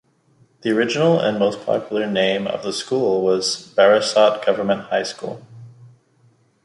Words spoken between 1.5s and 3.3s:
popular name of the school